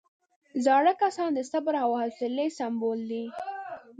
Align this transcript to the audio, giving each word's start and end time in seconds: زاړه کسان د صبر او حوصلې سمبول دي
زاړه 0.65 0.93
کسان 1.01 1.29
د 1.33 1.39
صبر 1.51 1.73
او 1.83 1.91
حوصلې 2.01 2.47
سمبول 2.57 2.99
دي 3.11 3.25